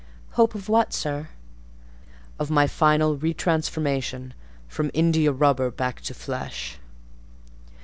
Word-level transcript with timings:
"Hope 0.31 0.55
of 0.55 0.67
what, 0.67 0.93
sir?" 0.93 1.29
"Of 2.39 2.49
my 2.49 2.65
final 2.65 3.15
re 3.17 3.35
transformation 3.35 4.33
from 4.67 4.89
India 4.95 5.31
rubber 5.31 5.69
back 5.69 6.01
to 6.01 6.15
flesh?" 6.15 6.79